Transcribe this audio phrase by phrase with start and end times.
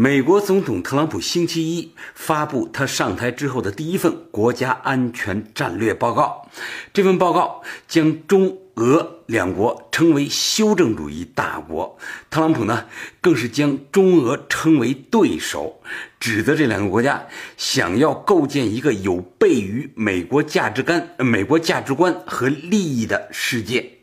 [0.00, 6.48] 美国总统特朗普星期一发布他上台之后的第一份国家安全战略报告。
[6.92, 11.98] 这份报告将中俄两国称为修正主义大国，
[12.30, 12.86] 特朗普呢
[13.20, 15.80] 更是将中俄称为对手，
[16.20, 23.94] 指责这两个国家想要构建一个有悖于美国价值观、美国价值观和利益的世界。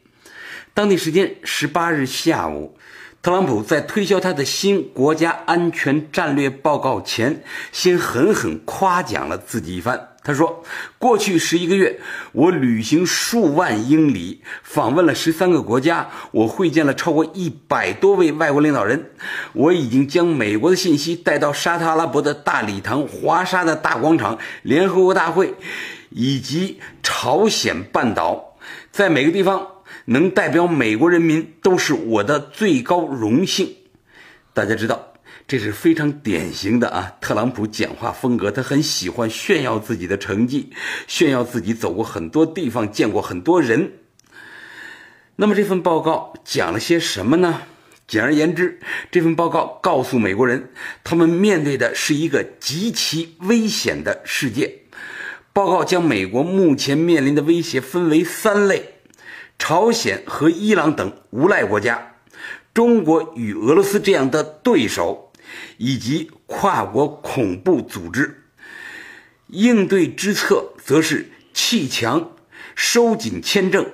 [0.74, 2.78] 当地时间十八日下午。
[3.26, 10.10] 特朗普在推销他的新国家安全战略报告前，先狠狠夸奖了自己一番。
[10.24, 10.64] 他说
[11.00, 12.00] ：“过去十一个月，
[12.34, 19.10] 我旅行数万英里，访问了十三个国家，我会见了超过一百多位外国领导人。
[19.54, 25.56] 我已经将美国的信息带到沙特阿拉伯的大礼堂、华沙的大广场、联合国大会，
[26.12, 28.56] 以及朝鲜半岛，
[28.92, 29.70] 在每个地方。”
[30.06, 33.76] 能代表美国人民都是我的最高荣幸。
[34.54, 35.14] 大家知道，
[35.48, 38.52] 这是非常典型的啊，特朗普讲话风格。
[38.52, 40.72] 他很喜欢炫耀自己的成绩，
[41.08, 43.92] 炫耀自己走过很多地方，见过很多人。
[45.36, 47.62] 那么这份报告讲了些什么呢？
[48.08, 48.80] 简而言之，
[49.12, 50.70] 这份报告告诉美国人，
[51.04, 54.84] 他们面对的是一个极其危险的世界。
[55.52, 58.95] 报告将美国目前面临的威胁分为三类。
[59.58, 62.16] 朝鲜和伊朗等无赖国家，
[62.74, 65.32] 中国与俄罗斯这样的对手，
[65.78, 68.44] 以及跨国恐怖组织，
[69.48, 72.32] 应对之策则是砌墙、
[72.76, 73.92] 收紧签证、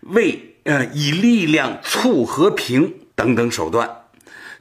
[0.00, 4.04] 为呃以力量促和平等等手段。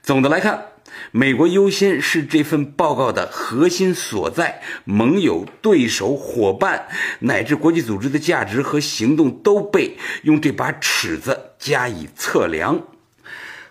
[0.01, 0.65] 总的来看。
[1.11, 6.87] 美国优先是这份报告的核心所在，盟友、对手、伙伴
[7.19, 12.83] 乃至国际组织的价值和行动都被用这把尺子加以测量。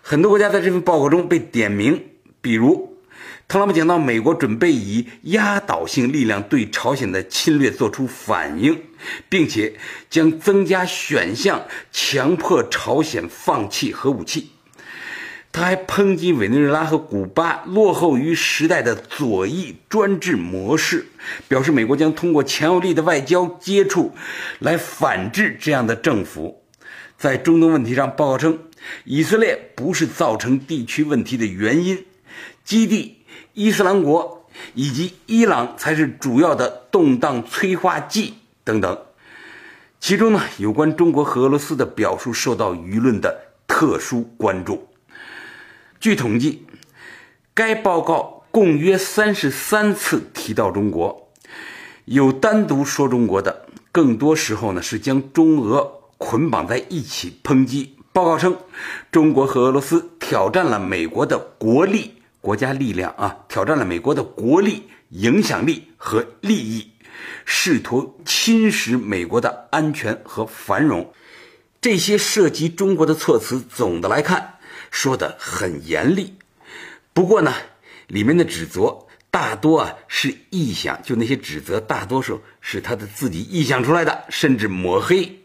[0.02, 2.06] 很多国家在这份报告中被点名，
[2.40, 2.96] 比如
[3.46, 8.82] 特朗普讲到美国准备以压倒性力量对朝鲜的侵略做出反应，
[9.28, 9.74] 并且
[10.10, 14.50] 将增加选项，强迫朝鲜放弃核武器。
[15.50, 21.06] 他还抨击委内瑞拉和古巴落后于时代的左翼专制模式，
[21.48, 24.12] 表示美国将通过强有力的外交接触
[24.60, 26.62] 来反制这样的政府。
[27.16, 28.59] 在中东问题上，报告称，
[29.04, 32.04] 以色列不是造成地区问题的原因，
[32.62, 33.16] 基地、
[33.54, 38.97] 伊斯兰国以及伊朗才是主要的动荡催化剂等等。
[39.98, 43.36] 其中呢，有关中国和俄罗斯的表述受到舆论的
[43.66, 44.88] 特殊关注。
[46.00, 46.64] 据统计，
[47.54, 51.28] 该报告共约三十三次提到中国，
[52.04, 57.97] 有单独说中国的，更多时候呢是将中俄捆绑在一起抨击。
[58.12, 58.56] 报告称，
[59.10, 66.92] 中国和俄罗斯挑战了美国的国力、国家力量啊，挑战了美国的国力、影响力和利益，
[67.44, 71.12] 试图侵蚀美国的安全和繁荣。
[71.80, 74.57] 这些涉及中国的措辞，总的来看。
[74.91, 76.34] 说的很严厉，
[77.12, 77.54] 不过呢，
[78.06, 85.41] 里面的指责大多啊是臆想，就那些指责大多数是他的自己臆想出来的，甚至抹黑。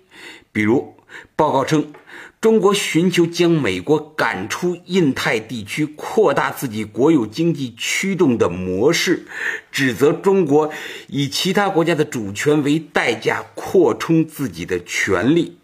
[0.52, 0.96] 比如
[1.36, 1.92] 报告称，
[2.40, 9.26] 中国寻求将美国赶出印太地区，扩大自己国有经济驱动的模式，
[9.72, 10.72] 指责中国
[11.08, 15.58] 以其他国家的主权为代价扩充自己的权利。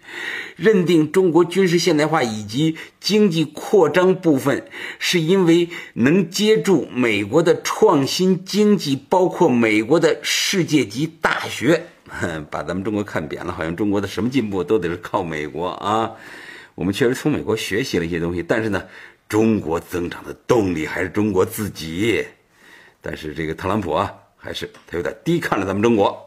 [0.55, 4.65] 认定中国军事现代化以及经济扩张部分，
[4.97, 11.85] 是因为能接住美国的创新经济，包括美国的世界级大学，
[12.49, 16.11] 把咱们中国看扁了，好像中国的什么进步都得是靠美国啊。
[16.75, 18.83] 我们确实从美国学习了一些东西，但是呢，
[19.27, 22.25] 中国增长的动力还是中国自己。
[23.01, 26.25] 但是这个特朗普啊，还是他有点低看了咱们中国。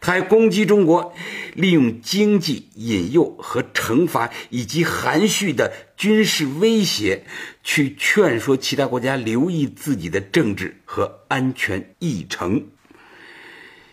[0.00, 1.12] 他还攻击中国，
[1.52, 7.24] 利用经济引诱和惩罚，以及含蓄的军事威胁，
[7.62, 12.68] 去劝说其他国家留意自己的政治和安全议程。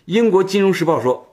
[0.05, 1.24] 英国《金融时报》说，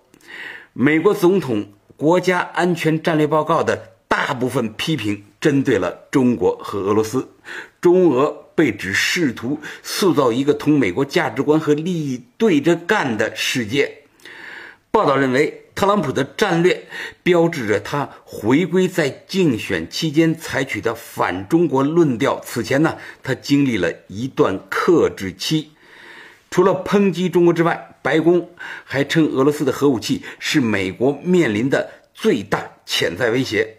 [0.74, 7.28] 美国总统国家安全战略报告的大部分批评针对了中国和俄罗斯，
[7.82, 14.04] 中俄被指试图塑造一个同美国价值观和利益对着干的世界。
[14.90, 16.86] 报道认为，特朗普的战略
[17.22, 22.40] 标志着他回归在竞选期间采取的反中国论调。
[22.42, 25.72] 此前呢，他经历了一段克制期。
[26.50, 28.50] 除了抨击中国之外，白宫
[28.84, 33.78] 还称俄罗斯的核武器是美国面临的最大潜在威胁。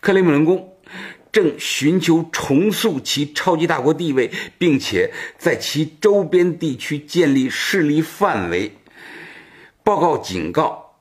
[0.00, 0.76] 克里姆林宫
[1.32, 8.72] 正寻求重塑其超级大国地位，并且在其周边地区建立势力范围。
[9.82, 11.00] 报告警告，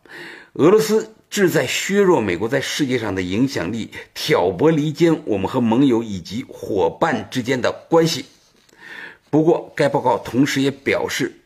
[0.53, 8.25] 俄罗斯志在削弱美国在世界上的影响力，挑拨离间我们和盟友以及伙伴之间的关系。
[9.29, 11.42] 不过，该报告同时也表示，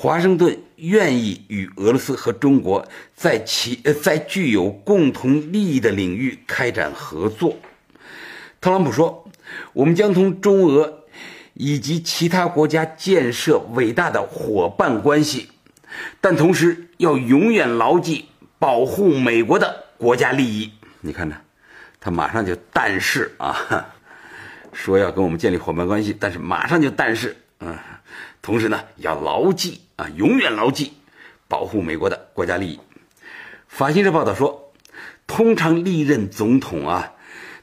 [0.00, 2.86] 华盛顿愿意与俄罗斯和中国
[3.16, 7.56] 在其呃在具有共同利益的领域开展合作。
[8.60, 9.28] 特朗普说
[9.74, 11.00] ：“我们将同中俄
[11.54, 15.48] 以及其他国家建设伟大的伙伴关系。”
[16.20, 18.26] 但同时要永远牢记
[18.60, 20.70] 保护美国的国家利益。
[21.00, 21.36] 你看呢？
[21.98, 23.84] 他马上就但是啊，
[24.72, 27.76] 说要跟我们建立伙伴关系，但是马上就但是，嗯，
[28.42, 30.92] 同时呢要牢记啊，永远牢记
[31.48, 32.80] 保护美国的国家利益。
[33.66, 34.72] 法新社报道说，
[35.26, 37.12] 通常历任总统啊，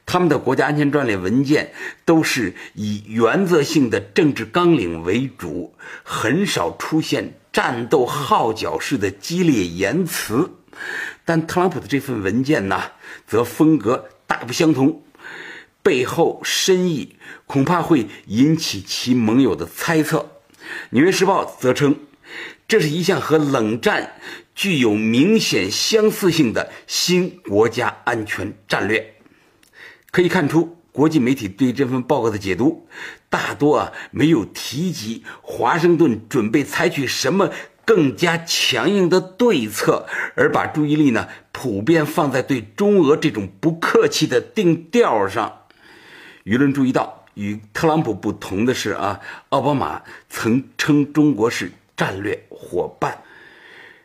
[0.04, 1.72] 他们的国家安全战略文件
[2.04, 5.74] 都是以原则性的政治纲领为主，
[6.04, 7.34] 很少出现。
[7.52, 10.50] 战斗号角式的激烈言辞，
[11.24, 12.82] 但特朗普的这份文件呢，
[13.26, 15.02] 则风格大不相同，
[15.82, 20.18] 背后深意恐怕会引起其盟友的猜测。
[20.90, 21.96] 《纽约时报》则称，
[22.68, 24.14] 这是一项和冷战
[24.54, 29.14] 具有明显相似性的新国家安全战略。
[30.10, 30.76] 可以看出。
[30.96, 32.88] 国际媒体对这份报告的解读，
[33.28, 37.50] 大多啊没有提及华盛顿准备采取什么
[37.84, 45.64] 更加强硬的对策，而把注意力呢普遍放在对中俄这种不客气的定调上。
[46.44, 53.22] 舆论注意到，与特朗普不同的是啊，奥巴马曾称中国是战略伙伴。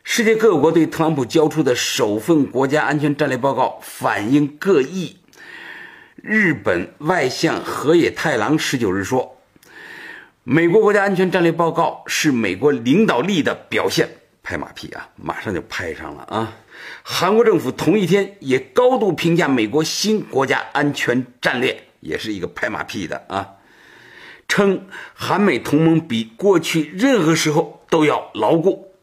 [0.03, 5.15] 世界各国对特朗普交出的首份国家安全战略报告反应各异。
[6.15, 9.37] 日本外相河野太郎十九日说
[10.43, 14.09] ：“美国国家安全战略报告是美国领导力的表现。”
[14.43, 16.57] 拍马屁啊，马上就拍上了啊！
[17.03, 23.55] 韩国政府同一天也高度评价美国新国家安全战略，也是一个拍马屁的啊，
[24.47, 28.93] 称韩美同盟比过去任何时候都要牢固。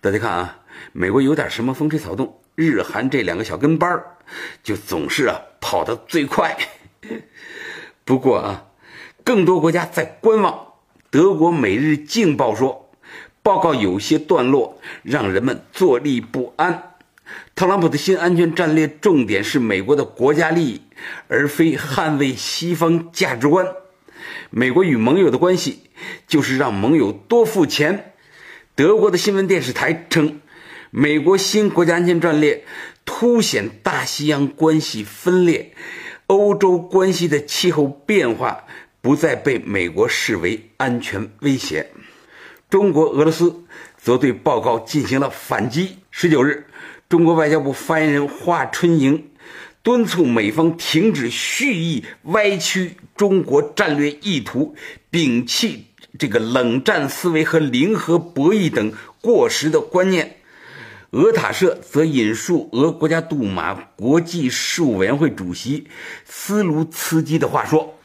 [0.00, 0.58] 大家看啊，
[0.92, 4.18] 美国有点什么风吹草动，日韩这两个小跟班儿。
[4.62, 6.56] 就总是啊跑得最快。
[8.04, 8.66] 不过啊，
[9.22, 10.68] 更多国家在观望。
[11.10, 12.90] 德国《每日镜报》说，
[13.42, 16.91] 报告有些段落让人们坐立不安。
[17.54, 20.82] 特朗普的新安全战略重点是美国的国家利益，
[21.28, 23.66] 而非捍卫西方价值观。
[24.50, 25.84] 美国与盟友的关系
[26.26, 28.14] 就是让盟友多付钱。
[28.74, 30.40] 德国的新闻电视台称，
[30.90, 32.64] 美国新国家安全战略。
[33.04, 35.74] 凸显大西洋关系分裂，
[36.28, 38.64] 欧洲关系的气候变化
[39.00, 41.90] 不再被美国视为安全威胁。
[42.70, 43.64] 中国、俄罗斯
[43.98, 45.98] 则对报告进行了反击。
[46.12, 46.64] 十九日，
[47.12, 49.28] 中国外交部发言人华春莹
[49.82, 54.74] 敦促美方停止蓄意歪曲中国战略意图，
[55.10, 55.88] 摒弃
[56.18, 60.36] 这个冷战思维和零和博弈等过时的观念。
[61.10, 65.88] 俄塔社则引述俄国家杜马国际事务委员会主席
[66.24, 67.98] 斯卢茨基的话说：“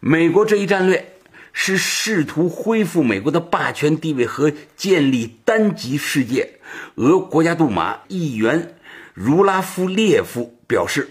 [0.00, 1.12] 美国这一战略
[1.52, 6.54] 是试图恢复美国的霸权地位和建立单极世界。”
[6.96, 8.74] 俄国家杜马议员
[9.14, 11.10] 茹拉夫列夫表示：“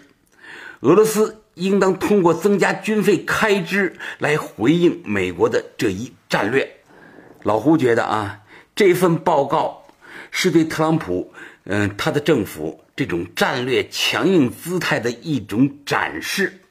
[0.82, 6.78] 俄罗斯应当通过增加军费开支来回应美国的这一战略。”
[7.44, 8.40] 老胡觉得啊，
[8.76, 9.78] 这份报告。
[10.32, 16.62] 是对特朗普，嗯，他的政府这种战略强硬姿态的一种展示。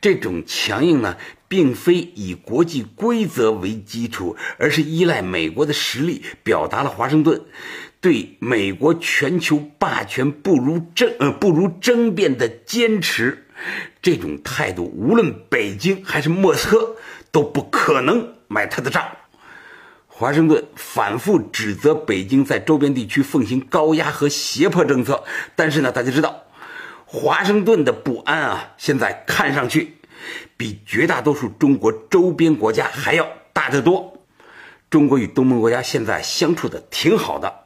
[0.00, 1.16] 这种强硬呢，
[1.48, 7.42] 并非以国际规则为基础，而是依赖美国的实力，表达了华盛顿
[8.02, 13.46] 对美国全球霸权不如争呃不如争辩的坚持。
[14.02, 16.96] 这种态度，无论北京还是莫斯科，
[17.30, 19.02] 都不可能买他的账。
[20.08, 25.22] 华盛顿反复指责北京在周边地区奉行高压和胁迫政策，
[25.54, 26.42] 但是呢，大家知道，
[27.06, 29.98] 华盛顿的不安啊，现在看上去
[30.56, 34.24] 比绝大多数中国周边国家还要大得多。
[34.90, 37.61] 中国与东盟国家现在相处的挺好的，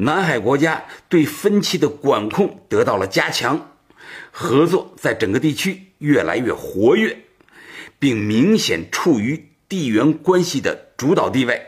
[0.00, 3.72] 南海国家对分歧的管控得到了加强，
[4.30, 7.18] 合作在整个地区越来越活跃，
[7.98, 11.66] 并明显处于地缘关系的主导地位。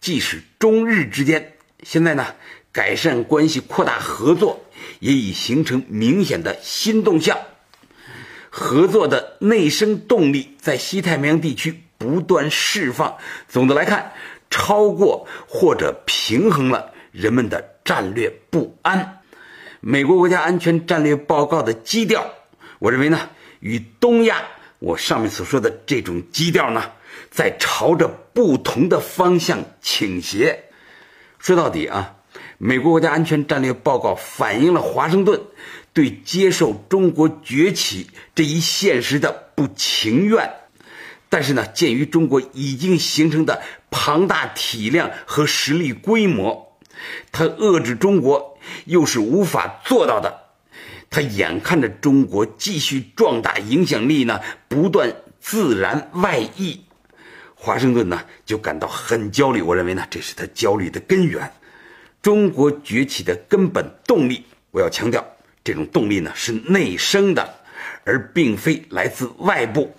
[0.00, 2.36] 即使中日之间现在呢，
[2.70, 4.64] 改善关系、扩大合作，
[5.00, 7.36] 也已形成明显的新动向。
[8.48, 13.16] 合作的内生动力在西太平洋地区不断释放。
[13.48, 14.12] 总的来看，
[14.48, 19.22] 超过或者平衡了人们的战略不安。
[19.80, 22.34] 美国国家安全战略报告的基调，
[22.78, 24.42] 我认为呢，与东亚
[24.78, 26.92] 我上面所说的这种基调呢，
[27.30, 30.64] 在朝着不同的方向倾斜。
[31.38, 32.16] 说到底啊，
[32.58, 35.40] 美国国家安全战略报告反映了华盛顿。
[35.92, 40.48] 对接受中国崛起这一现实的不情愿，
[41.28, 46.69] 但是呢，鉴于中国已经形成的庞大体量和实力规模，
[47.32, 50.50] 他遏制中国又是无法做到的。
[51.10, 56.84] 他眼看着中国继续壮大影响力呢，不断自然外溢，
[57.54, 59.60] 华盛顿呢就感到很焦虑。
[59.60, 61.52] 我认为呢，这是他焦虑的根源。
[62.22, 65.26] 中国崛起的根本动力，我要强调。
[65.64, 67.56] 这种动力呢是内生的，
[68.04, 69.94] 而并非来自外部。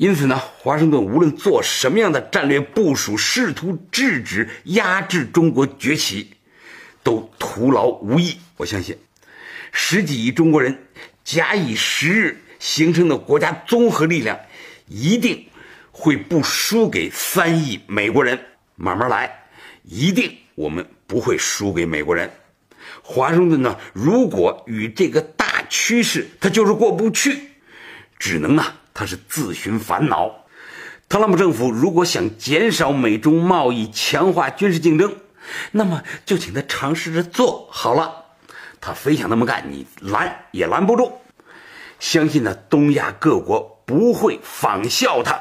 [0.00, 6.30] 因此呢，华盛顿无论做什么样的战略部署，试图制止、压制中国崛起，
[7.02, 8.38] 都徒劳无益。
[8.56, 8.96] 我相信，
[9.72, 10.86] 十几亿中国人
[11.22, 14.40] 假以时日形成的国家综合力量，
[14.88, 15.46] 一定
[15.92, 18.40] 会不输给三亿美国人。
[18.76, 19.30] 慢慢来，
[19.82, 22.30] 一定我们不会输给美国人。
[23.02, 27.50] 华盛顿呢，如果与这个大趋势他就是过不去，
[28.18, 28.64] 只能呢，
[29.00, 30.44] 他是自寻烦恼。
[31.08, 35.16] 特朗普政府如果想减少美中贸易、强化军事竞争，
[35.72, 38.26] 那么就请他尝试着做好了。
[38.78, 41.12] 他非想那么干，你拦也拦不住。
[41.98, 45.40] 相信呢，东亚各国不会仿效他，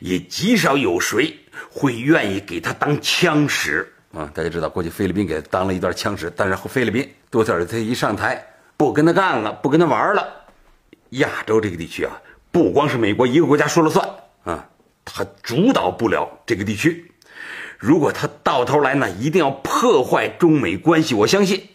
[0.00, 1.38] 也极少有谁
[1.70, 3.88] 会愿意给他当枪使。
[4.12, 8.44] 啊，大家知道，过去菲律宾给他当了一段枪使，但是菲律宾杜特尔特一上台，
[8.76, 10.26] 不跟他干了，不跟他玩了。
[11.10, 12.12] 亚洲这个地区啊，
[12.52, 14.08] 不光是美国一个国家说了算
[14.44, 14.68] 啊，
[15.04, 17.12] 他主导不了这个地区。
[17.78, 21.68] 如果他到头来呢，一定要破坏中美关系，我相信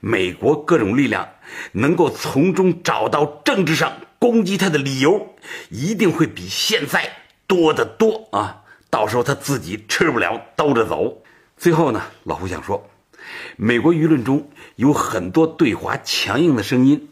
[0.00, 1.28] 美国各种力量
[1.72, 5.34] 能够从中找到政治上攻击他的理由，
[5.70, 7.10] 一定会比现在
[7.46, 8.62] 多得多啊！
[8.90, 11.22] 到时候他自己吃不了兜着走。
[11.56, 12.88] 最后呢，老胡想说，
[13.56, 17.08] 美国舆论中有很多对华强硬的声音，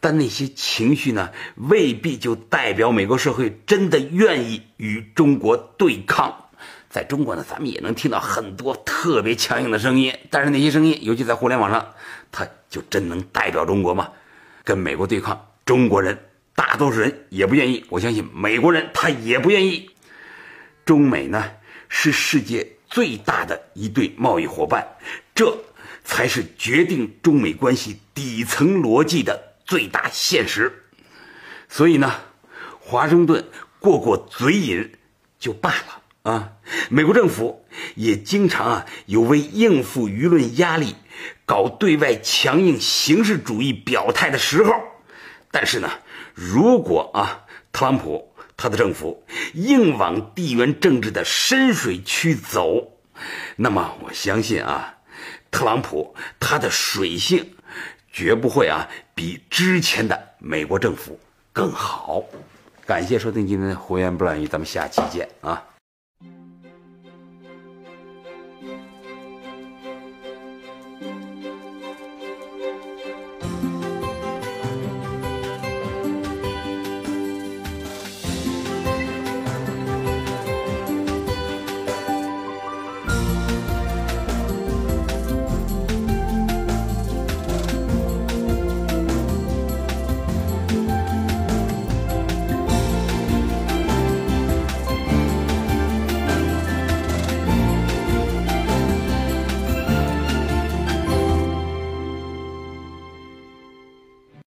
[0.00, 6.48] 但那些情绪呢，未必就代表美国社会真的愿意与中国对抗。
[6.90, 11.94] 在中国呢，咱们也能听到很多特别强硬的声音，但是那些声音，尤其在互联网上，
[12.32, 14.10] 它就真能代表中国吗？
[14.64, 16.18] 跟美国对抗，中国人
[16.54, 19.90] 大多数人也不愿意，我相信美国人他也不愿意。
[20.84, 21.50] 中美呢，
[21.88, 22.66] 是世界。
[22.90, 24.96] 最大的一对贸易伙伴，
[25.34, 25.54] 这
[26.04, 30.86] 才是决定中美关系底层逻辑的最大现实。
[31.68, 32.12] 所以呢，
[32.80, 33.48] 华盛顿
[33.78, 34.98] 过过嘴瘾
[35.38, 36.52] 就罢了啊。
[36.88, 40.96] 美国政府也经常啊有为应付舆论压力，
[41.44, 44.72] 搞对外强硬形式主义表态的时候。
[45.50, 45.88] 但是呢，
[46.34, 48.26] 如果啊特朗普。
[48.60, 52.98] 他的政府硬往地缘政治的深水区走，
[53.54, 54.96] 那么我相信啊，
[55.52, 57.54] 特朗普他的水性
[58.18, 58.84] 绝不会啊
[59.14, 61.16] 比之前的美国政府
[61.52, 62.20] 更好。
[62.84, 65.62] 感谢收听今天的胡言不乱语，咱们下期见啊。